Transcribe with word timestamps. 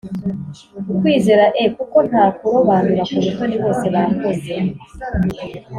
ukwizera 0.91 1.45
e 1.63 1.65
kuko 1.75 1.97
nta 2.09 2.25
kurobanura 2.37 3.03
ku 3.11 3.17
butoni 3.25 3.55
Bose 3.63 3.85
bakoze 3.95 4.53